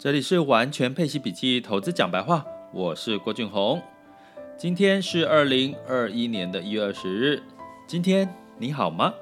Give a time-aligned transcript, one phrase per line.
[0.00, 3.82] 这里是完全配息笔记投资讲白话，我是郭俊宏。
[4.56, 7.42] 今天是二零二一年的一月二十日。
[7.86, 8.26] 今天
[8.56, 9.12] 你好吗？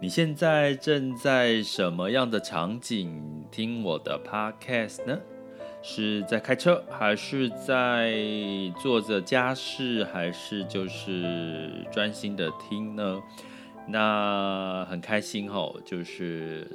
[0.00, 5.18] 你现在正在什么样的场景听我的 podcast 呢？
[5.82, 8.16] 是在开车，还是在
[8.80, 13.20] 做着家事，还是就是专心的听呢？
[13.86, 16.66] 那很开心哦，就是。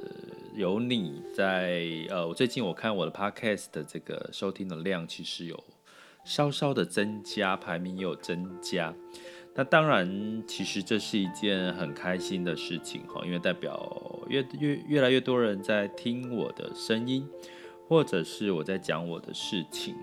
[0.54, 5.64] 有你在，呃，我最近我看我的 podcast 的这个收听的量其实有
[6.24, 8.94] 稍稍的增加，排名也有增加。
[9.54, 17.26] 那当然，其实这是一件很开心的事情哈，因为代表越越越来越多人在听我的声音，
[17.88, 19.94] 或者是我在讲我的事情。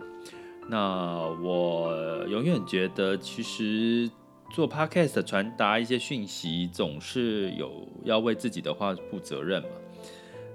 [0.68, 4.10] 那我永远觉得，其实
[4.52, 9.70] 做 podcast 传达一些讯息，总是有要为自己的话负责任嘛。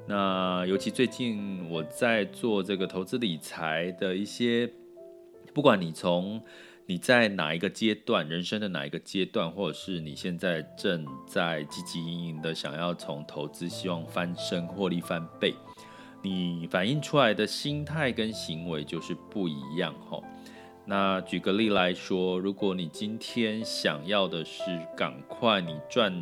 [0.06, 4.70] 那尤其最近我在做这个投资理财的一些，
[5.54, 6.42] 不管你从
[6.84, 15.54] 你在哪一个阶段，人生的哪一个阶段，或者是你现在正在积极营营的想要从投资希望翻身获利翻倍，
[16.20, 20.20] 你反映出来的心态跟行为就是不一样哈。
[20.84, 24.62] 那举个例来说，如果你今天想要的是
[24.94, 26.12] 赶快你赚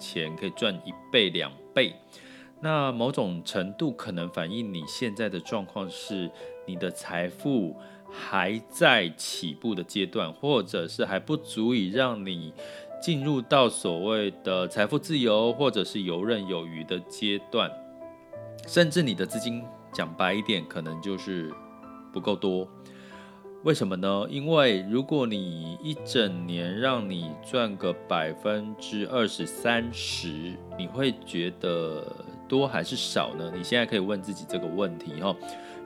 [0.00, 1.94] 钱可以赚一倍两倍。
[2.62, 6.30] 那某种程度可能反映你现在的状况是，
[6.66, 7.74] 你的财富
[8.10, 12.52] 还在起步的阶段，或者是还不足以让你
[13.00, 17.70] 进入到所谓的财富自由，或者是游刃有余的阶段，
[18.66, 21.50] 甚至你的资金讲白一点，可能就是
[22.12, 22.68] 不够多。
[23.62, 24.26] 为什么呢？
[24.28, 32.06] 因为如果你一整年让你赚个百分之二十三十，你会觉得
[32.50, 33.52] 多还是少呢？
[33.56, 35.34] 你现在可以问自己这个问题哈，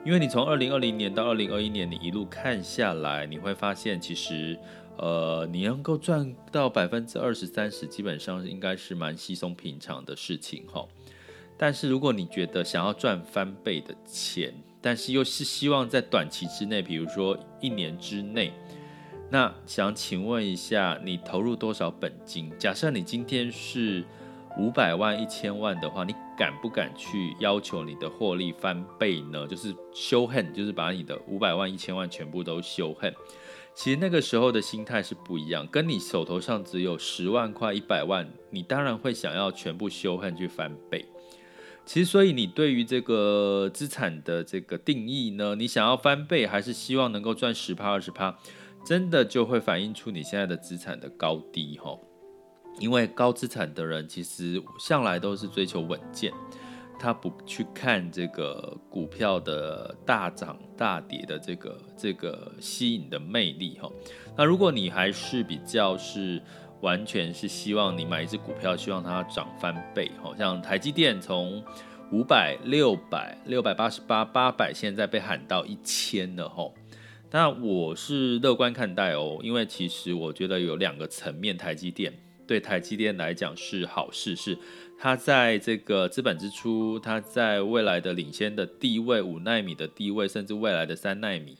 [0.03, 4.57] 因为你从二零二零年到二零二一年，你一路看下来，你会发现其实，
[4.97, 10.83] 呃，你能够赚到百分之二十三十，基本上应该是蛮稀松平常的事情哈。
[11.55, 18.51] 但是如果你觉得想要赚翻倍的钱，但是又是希望在短期之内，比如说一年之内，
[19.29, 22.51] 那想请问一下，你投入多少本金？
[22.57, 24.03] 假设你今天是
[24.57, 29.47] 五百万、一千万的话，你敢不敢去要求你的获利翻倍呢？
[29.47, 33.13] 就是修恨，就是把你的五百万、一千万全部都修恨。
[33.73, 41.05] 其实那个时候的心态是不一样，跟你手头上只有十万块、一百万，你当然会想要全部修恨去翻倍。
[41.85, 48.39] 其实，所以你对于这个资产的这个定义呢，你想要翻倍，还是希望能够赚十趴、二十趴，
[48.85, 51.99] 真的就会反映出你现在的资产的高低哈。
[52.79, 56.31] 因为高资产的人其实向来都是追求稳健，
[56.99, 63.89] 他不去看这个股票的大涨大跌的这个这个吸引的魅力哈。
[64.37, 66.41] 那如果你还是比较是。
[66.81, 71.63] 完全是希望你买一只股票，希望它涨翻倍，好像台积电从
[72.11, 76.75] 五百、六百、六百八十八、八百，现在被喊到一千了，吼。
[77.31, 82.13] 那我是乐观看待哦，因为其实我觉得有两个层面，台积电
[82.47, 84.57] 对台积电来讲是好事，是
[84.97, 91.57] 它在这个资本支出，它在未来的领先的地位，五纳米的地位，甚至未来的三纳米。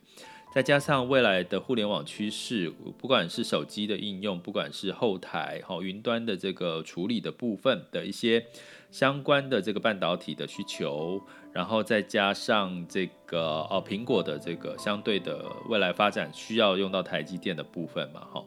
[0.53, 8.45] 再加上未来的互联网趋势，不管是手机的应用，不管是后台、哈云端的这个处理的部分的一些
[8.89, 18.41] 相关的这个半导体的需求，然后再加上这个哦苹果的这个相对的未来发展需要用到台积电的部分嘛，哈，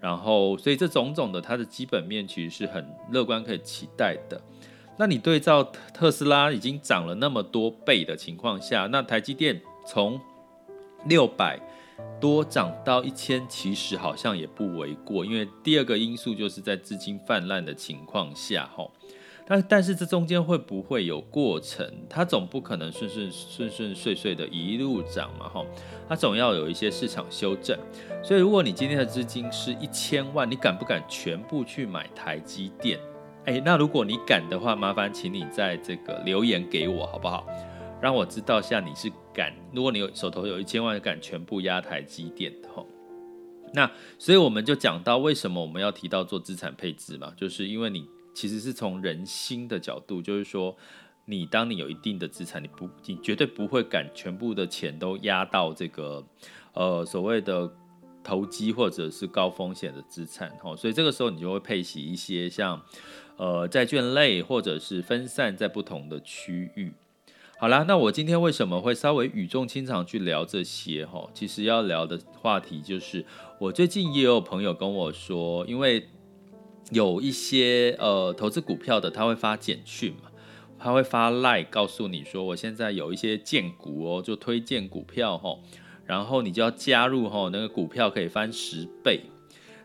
[0.00, 4.40] 然后所以这种种的它的基本面其实是很乐观可以期待的。
[4.98, 5.62] 那你对照
[5.92, 10.18] 特斯拉已经涨了那么多倍的情况下，那台积电从
[11.04, 11.60] 六百
[12.18, 18.88] 多涨到一千，其实好像也不为过，因为第二个因素就是在资金泛滥的情况下，哈，
[19.48, 21.88] 但但是这中间会不会有过程？
[22.10, 25.64] 它总不可能顺顺顺顺遂遂的一路涨嘛，哈，
[26.08, 27.78] 它总要有一些市场修正。
[28.24, 32.98] 所以如果你今天的资金是一千万，你敢不敢全部去买台积电？
[33.44, 37.46] 诶，那如果你敢的话，麻烦请你在这个留言给我好不好？
[38.02, 42.84] 让我知道下你是敢，如果你有手头有一千万，敢全部压台积电的吼。
[43.72, 43.88] 那
[44.18, 50.76] 所以我们就讲到为什么我们要提到做资产配置嘛，就是因为你其实是从人心的角度，就是说
[51.24, 56.22] 你当你有一定的资产，你不你绝对不会敢全部的钱都压到这个
[56.74, 57.72] 呃所谓的
[58.22, 60.76] 投机或者是高风险的资产吼。
[60.76, 62.82] 所以这个时候你就会配息一些像
[63.38, 66.92] 呃债券类或者是分散在不同的区域。
[67.58, 71.06] 好啦，那我今天为什么会稍微语重心长去聊这些？
[71.06, 73.24] 哈，其实要聊的话题就是，
[73.58, 76.06] 我最近也有朋友跟我说，因为
[76.90, 80.30] 有一些呃投资股票的，他会发简讯嘛，
[80.78, 85.58] 他会发 LINE 告诉你说，我现在有一些荐股哦，就推荐股票哈，
[86.04, 89.20] 然后你就要加入哈，那个股票可以翻十倍。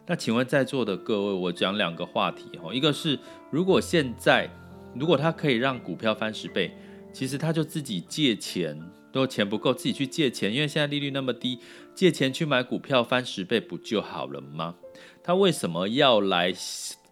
[0.07, 3.19] 那请问在座的各位，我讲两个话题哈，一个是
[3.49, 4.49] 如果现在
[4.95, 6.71] 如果他可以让股票翻十倍。
[7.13, 8.81] 其实他就自己借钱，
[9.11, 11.59] 都钱不够，自己去借钱，因为现在利率那么低，
[11.93, 14.75] 借钱去买股票翻十倍不就好了吗？
[15.23, 16.53] 他为什么要来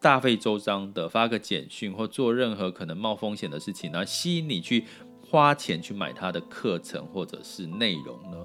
[0.02, 4.86] 大费周章的发个简讯或做任何可能冒风险的事情，然后吸引你去
[5.30, 8.38] 花钱去买他的课程或者是内容呢？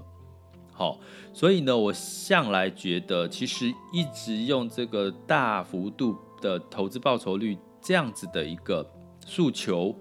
[0.73, 0.99] 好，
[1.33, 8.85] 所以呢，我向来觉得，其实一直用这个大幅度的投资报酬率这样子的一个
[9.25, 9.97] 诉求。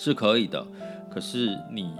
[0.00, 0.64] 是可以的，
[1.10, 1.92] 可是你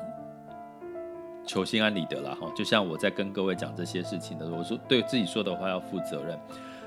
[1.49, 2.49] 求心安理得了哈。
[2.55, 6.39] 就像我在跟各位讲这些事情的时候，我说对自己说的话要负责任。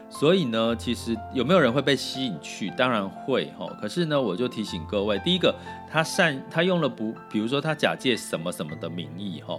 [0.09, 2.69] 所以呢，其实有没有人会被吸引去？
[2.77, 3.65] 当然会哈。
[3.81, 5.55] 可是呢，我就提醒各位，第一个，
[5.89, 9.57] 他善他用了不，比如说他假借什么什么的名义哈，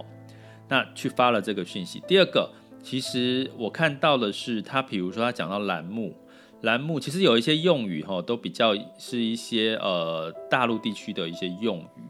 [0.69, 2.01] 那去发了这个讯息。
[2.07, 2.51] 第二个，
[2.83, 6.15] 其实我看到的是他，比如说他讲到栏目。
[6.61, 12.03] 栏目其实有一些用语哈，都比较是一些呃大陆地区的一些用语。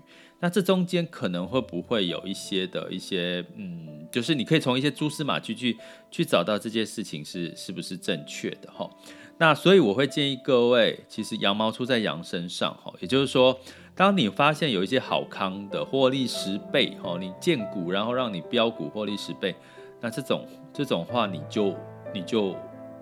[0.44, 5.78] 那这中间可能会不会有一些的一些嗯，就是你可以从一些蛛丝马迹去
[6.12, 8.90] 去找到这件事情是是不是正确的哈。
[9.38, 13.58] 那所以我会建议各位，其实羊毛出在羊身上哈，也就是说，
[13.96, 19.56] 当你发现有一些好康的获利十倍哈，你荐股然后让你标股获利十倍，
[20.02, 21.74] 那这种这种话你就
[22.14, 22.54] 你就。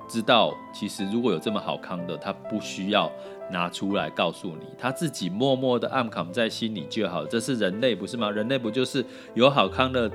[0.09, 3.09] 知道，其实如果有这么好康的，它不需要
[3.51, 7.25] 拿出来告诉你，他自己默默的暗扛在心里就好。
[7.25, 8.31] 这是人类，不是吗？
[8.31, 10.09] 人类不就是有好康的，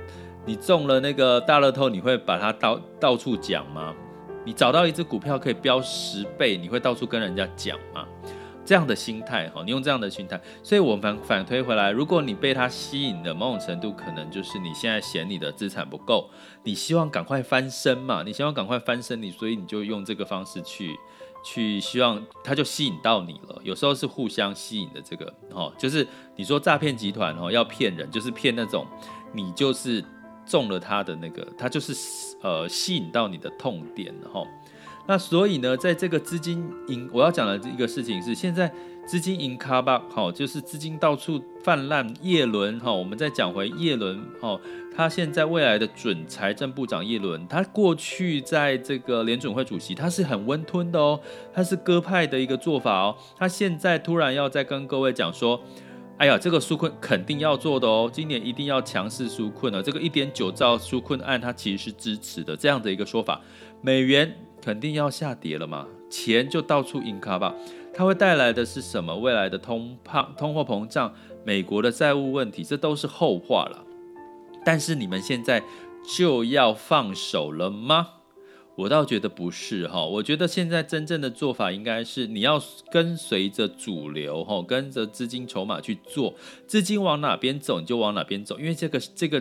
[0.44, 3.94] 你中了那个大乐透，你会把它到到处讲吗？
[4.44, 8.06] 你找到一只股票可以飙十倍，你会到处跟人家讲吗？
[8.65, 16.29] 这样的心态哈，你用这样的心态，所以我反反推回来，如果你被它吸引的某种程度，可能就是你现在嫌你的资产不够，
[16.65, 20.99] 你希望赶快翻身嘛，你希望赶快翻身，你所以你就用这个方式去
[21.46, 23.60] 去希望他就吸引到你了。
[23.62, 26.04] 有时候是互相吸引的这个哦，就是
[26.34, 28.84] 你说诈骗集团哦要骗人，就是骗那种
[29.32, 30.04] 你就是
[30.44, 31.94] 中了他的那个，他就是
[32.43, 34.43] 呃吸引到你的痛点哈。
[35.06, 38.73] 那所以呢，在这个资金银，我要讲的一个事情是，现在
[39.06, 42.12] 资金银卡吧，好，就是资金到处泛滥。
[42.23, 44.58] 叶伦哈，我们再讲回叶伦哈，
[44.97, 51.20] 他现在未来的准财政部长叶伦，他过去在这个联准会主席，他是很温吞的哦，
[51.53, 53.17] 他是鸽派的一个做法哦。
[53.38, 55.62] 他现在突然要再跟各位讲说，
[56.17, 59.81] 哎呀，这个纾困肯定要做的哦，今年一定要强势纾困了。
[59.81, 63.41] 这个一点九兆纾困案，他其实是支持的这样的一个说法，
[63.81, 64.35] 美元。
[64.67, 67.55] 肯定要下跌了嘛，钱就到处印卡吧，
[67.95, 69.15] 它会带来的是什么？
[69.15, 71.15] 未来的通胖、通货膨胀、
[71.45, 73.85] 美国的债务问题，这都是后话了。
[74.65, 75.63] 但是你们现在
[76.17, 78.09] 就要放手了吗？
[78.75, 82.61] 我倒觉得不是哈，我觉得现在真正的做法应该是你要
[82.91, 86.35] 跟随着主流哈，跟着资金筹码去做，
[86.67, 89.41] 资金往哪边走你就往哪边走，因为这个这个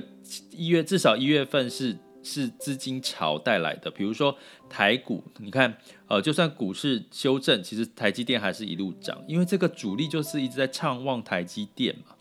[0.52, 1.98] 一月至少一月份是。
[2.26, 4.36] 是资金潮带来的，比如说
[4.68, 5.78] 台股，你看，
[6.08, 12.16] 呃，就算股市修正，其实台积电还是一路涨，因为这个主力就是一直在畅望台积电嘛，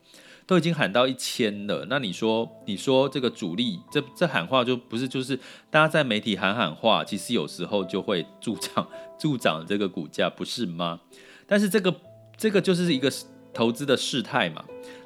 [0.46, 5.34] 都已经喊到一千了，那你说，你说这个主力，这这喊话就不是就是
[5.70, 8.87] 大家在媒体喊喊话，其实有时候就会助长
[9.18, 11.00] 助长这个股价，不是吗？
[11.46, 11.94] 但是这个
[12.37, 13.11] 这个就是一个
[13.52, 14.64] 投资的事态嘛。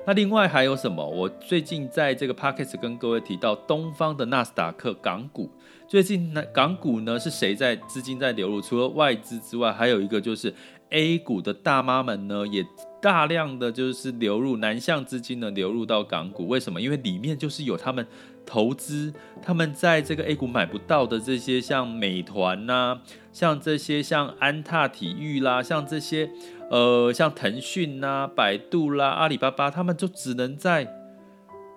[0.09, 1.07] 那另外还有什么？
[1.07, 5.51] 我最近在这个 podcast 跟各位提到东方的纳斯达克港股，
[5.87, 8.59] 最近呢港股呢是谁在资金在流入？
[8.59, 10.55] 除了外资之外，还有一个就是
[10.89, 12.65] A 股的大妈们呢，也
[13.03, 16.49] 大量的就是流入南向资金呢流入到港股。
[16.49, 16.81] 为什么？
[16.81, 18.07] 因为里面就是有他们
[18.49, 19.13] 投资，
[19.43, 23.03] 他们在这个 A 股买不到的这些像美团呐、啊，
[23.33, 26.31] 像这些像安踏体育啦，像这些。
[26.71, 30.87] 呃，像腾讯啦、百度啦、阿里巴巴，他们就只能在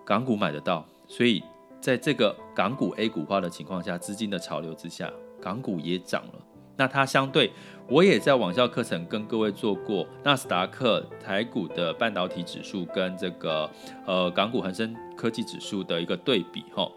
[0.05, 0.85] 港股买得到。
[1.07, 1.41] 所以，
[1.79, 5.09] 在这个港股 A 股化的情况下，资金的潮流之下，
[5.41, 6.33] 港股也涨了。
[6.75, 7.53] 那它相对，
[7.87, 13.69] 我也在网校课程跟各位做过纳斯达克台股的半导体指数跟这个
[14.05, 16.89] 呃港股恒生科技指数的一个对比哈。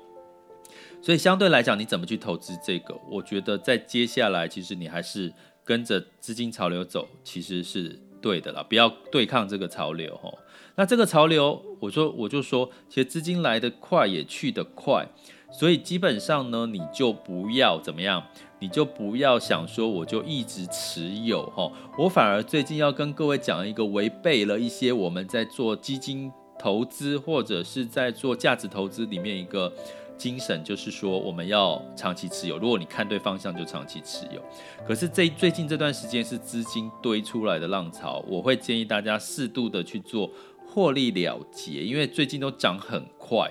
[1.03, 2.95] 所以相对来讲，你怎么去投资这个？
[3.11, 5.33] 我觉得在接下来，其实你还是。
[5.67, 10.31] 跟着资金潮流走，其实是对的啦，不要对抗这个潮流哈。
[10.75, 15.09] 那这个潮流，我说我就说，其实资金来得快也去得快，
[15.50, 18.26] 所以基本上呢，你就不要怎么样，
[18.64, 21.71] 你就不要想说我就一直持有哈。
[21.99, 29.71] 我反而最近要跟各位讲一个违背了一些我们在做基金投资或者是在做价值投资里面一个。
[30.16, 32.56] 精神就是说，我们要长期持有。
[32.56, 34.40] 如果你看对方向，就长期持有。
[34.87, 40.30] 可是这最近这段时间是资金堆出来的浪潮，我会建议大家适度的去做
[40.68, 43.50] 获利了结，因为最近都涨很快。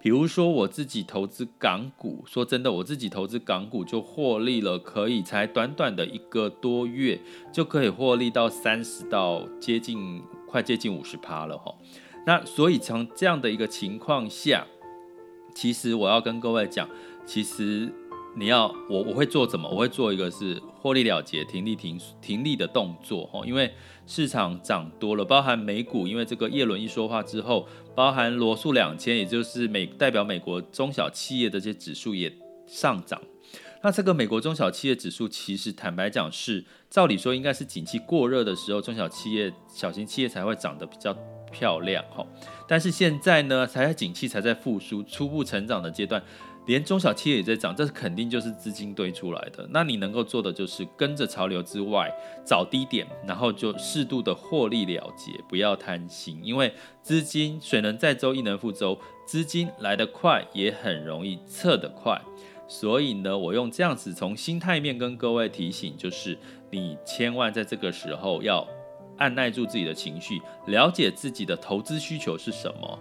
[0.00, 7.20] 比如说我自己投资港股，说真的，我自己投资港股就获利了，可以才短短的一个多月
[7.52, 11.74] 就可以获利到三十到接近快接近五十趴了哈。
[12.26, 14.66] 那所以从这样的一个情况下。
[15.54, 16.88] 其实我要跟各位讲，
[17.26, 17.92] 其实
[18.38, 19.68] 你要我我会做什么？
[19.68, 23.74] 我会做一个是获利了结、停利停停利的动作哈，因为
[24.06, 27.66] 市场涨多了，包含美股，因为这个叶伦一说话之后，
[27.96, 32.32] 包含罗素两千，也就是美代表美国中小企业的这些指数也
[32.64, 33.20] 上涨。
[33.82, 41.12] 那这个美国中小企业指数，其实坦白讲是，照理说应该是景气过热的时候，中小企业、小型企业才会涨得比较
[41.50, 42.24] 漂亮哈。
[42.68, 46.20] 但是现在呢，才在景气才在复苏、初步成长的阶段，
[46.68, 49.66] 连中小企业也在涨，这肯定就是资金堆出来的。
[49.70, 52.08] 那你能够做的就是跟着潮流之外
[52.44, 56.72] 找低点，然后就适度的获利了结，不要贪心，因为
[57.02, 62.20] 资金水能载舟，亦能覆舟，资金来得快也很容易撤得快。
[62.68, 66.38] 所以呢，我用这样子从心态面跟各位提醒，就是
[66.70, 68.64] 你千万在这个时候要。
[69.16, 72.98] 按捺住自己的情绪，了解自己的投资需求是什么。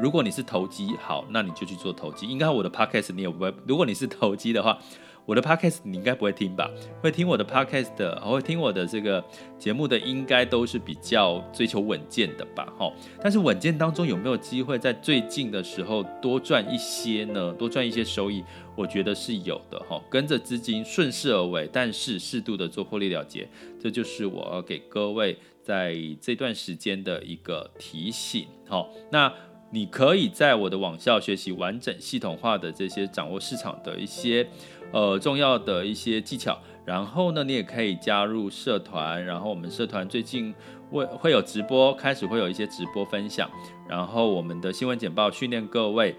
[0.00, 2.26] 如果你是投机，好，那你就去做投机。
[2.26, 3.52] 应该我的 podcast 你也不会。
[3.66, 4.78] 如果你是投机的话，
[5.24, 6.68] 我的 podcast 你应该不会听吧？
[7.00, 9.22] 会听我的 podcast 的，会听我的这个
[9.58, 12.72] 节目的，应该都是比较追求稳健的吧？
[12.76, 12.92] 哈。
[13.22, 17.52] 但是稳健当中有没有机会在最近的时候多赚一些呢？
[17.52, 18.42] 多赚一些收益，
[18.74, 20.02] 我觉得是有的哈。
[20.10, 23.48] 跟着资金顺势而为，但是适度的做获利了结，
[23.80, 25.38] 这就是我要给各位。
[25.62, 29.32] 在这段时间的一个提醒，好，那
[29.74, 34.46] 你可以在我的网校学习完整系统化的这些掌握市场的一些
[34.92, 40.54] 呃重要的一些技巧，然后呢，你也可以加入社团，然后我们社团最近
[40.90, 43.50] 会会有直播，开始会有一些直播分享，
[43.88, 46.14] 然后我们的新闻简报训练各位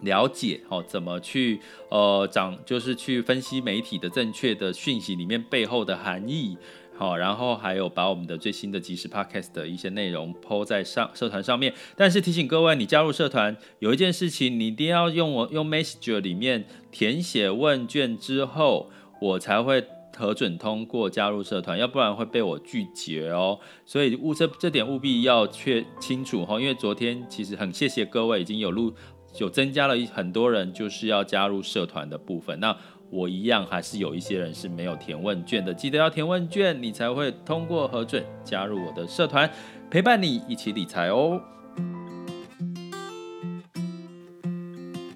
[0.00, 6.58] 了解哦，怎么去呃讲，就是去分析媒体的正确的讯息里面背后的含义。
[7.00, 11.72] 好，然后还有把我们的最新的即时 podcast 的一些内容抛在上社团上面。
[11.96, 19.82] 但是提醒各位，你加入社团有一件事情，你一定要用我用 Messenger 里面填写问卷之后，我才会
[20.14, 23.58] 核准通过加入社团，要不然会被我拒绝哦。
[23.86, 28.92] 所以务这这点务必要确清楚哈，因为昨天其实很谢谢各位已经有录
[29.38, 32.60] 有增加了很多人就是要加入社团的部分。
[32.60, 32.76] 那
[33.12, 39.50] 我一样还是有一些人是没有填问卷的，记得要填问卷，你才会通过核准加入我的社团，
[39.90, 41.42] 陪伴你一起理财哦。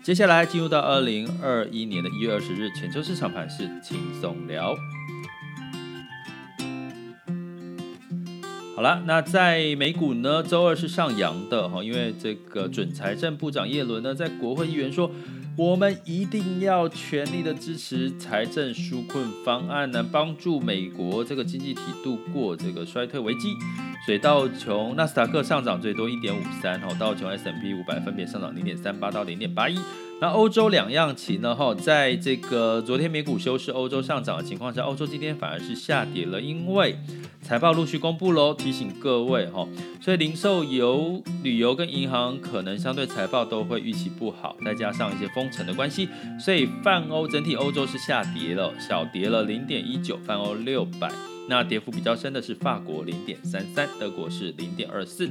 [0.02, 4.74] 接下来进入到二零二一年的一月二十日，全球市场盘势轻松聊。
[8.74, 15.08] 好了，那在美股呢，周二是上扬的哈，因为这个准财政部长叶伦呢，在国会议员说。
[15.56, 23.54] 我们一定要全力的支持财政纾困方案，能帮助美国这个经济体度过这个衰退危机。
[24.04, 29.78] 所以道琼、纳斯达克上涨最多一点五三，哈，道琼 S&P 五百分别上涨零点三八到零点八一。
[30.20, 36.96] 那欧洲两样情呢，哈，在这个昨天美股休市，欧洲上涨的情况下，欧洲今天反而是下跌了，因为
[37.42, 39.66] 财报陆续公布喽，提醒各位哈，
[40.00, 46.08] 所以零售、油、旅游跟银行可能相对财报都会预期不好，再加上一些封城的关系，
[46.38, 51.10] 所以泛欧整体欧洲是下跌了，小跌了零点一九，泛欧六百。
[51.48, 55.28] 那跌幅比较深的是法国零点三三，德国是零点二四。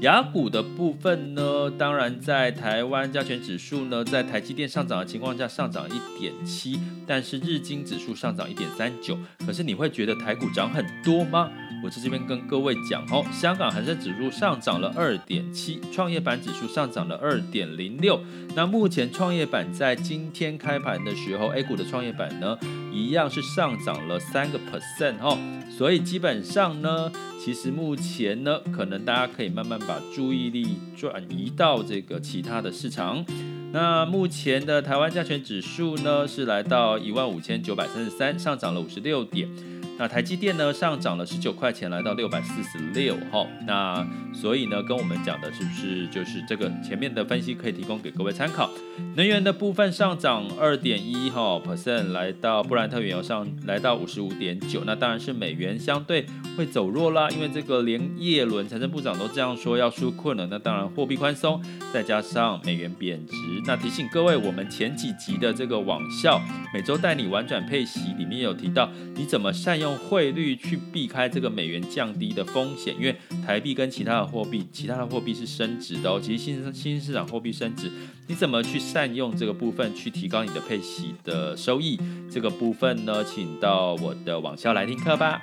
[0.00, 9.18] 雅股的部分呢，当然在台湾加权指数呢，在台积电上涨的情况下上涨一点七，但是日经指数上涨一点三九。
[9.44, 11.50] 可是你会觉得台股涨很多吗？
[11.82, 18.20] 我在这边跟各位讲哦，香港恒生指数上涨了二点七，创业板指数上涨了二点零六。
[18.54, 22.58] 那目前创业板在今天开盘的时候，A 股的创业板呢，
[22.92, 25.38] 一样是上涨了三个 percent 哦。
[25.70, 27.10] 所以基本上呢。
[27.40, 33.24] 其实目前呢，可能大家可以慢慢把注意力转移到这个其他的市场。
[33.72, 39.48] 那目前的台湾加权指数呢，是来到一万五千九百三十三，上涨了五十六点。
[39.98, 43.44] 那台积电呢上涨了十九块钱，来到六百四十六哈。
[43.66, 48.70] 那所以呢，跟我们讲的是不是就是这个前面的分析可以提供给各位参考？
[49.16, 54.84] 能源的部分上涨二点一哈 percent，来到布兰特原油上来到五十五点九。
[54.86, 56.24] 那当然是美元相对
[56.56, 60.46] 会走弱啦，因为这个连叶伦财政部长都这样说要纾困了。
[60.46, 61.60] 那当然货币宽松，
[61.92, 63.34] 再加上美元贬值。
[63.66, 66.40] 那提醒各位，我们前几集的这个网校
[66.72, 69.87] 每周带你玩转配息里面有提到，你怎么善用。
[69.88, 73.16] 用汇率去避开这个美元降低的风险，因为
[73.46, 76.20] 台币跟其他的货币，其他的货币是升值的哦。
[76.22, 77.90] 其实新新市场货币升值，
[78.26, 81.98] 你怎么去善用这个部分去提高你的配息的收益？
[82.30, 85.40] 这个部分呢，请到我的网校来听课吧。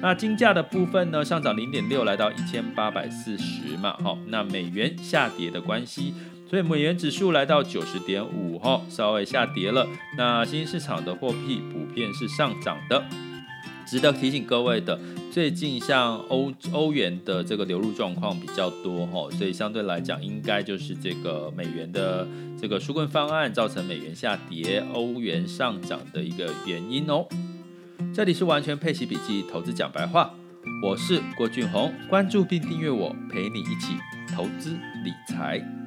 [0.00, 3.96] 那金价的部分呢，上涨零点六，来到一千八百四十嘛。
[4.02, 6.14] 好，那美元下跌的关系，
[6.48, 9.84] 所以美元指数来到九十点五，哈，稍微下跌了。
[10.16, 13.04] 那新市场的货币普遍是上涨的。
[13.88, 14.98] 值得提醒各位的，
[15.32, 22.28] 最近像欧欧元的这个流入状况比较多哈，所以相对来讲，应该就是这个美元的
[22.60, 27.26] 这个纾困方案造成美元下跌、欧元上涨的一个原因哦。
[28.14, 30.34] 这里是完全配息笔记投资讲白话，
[30.84, 33.94] 我是郭俊宏，关注并订阅我，陪你一起
[34.34, 35.77] 投资理财。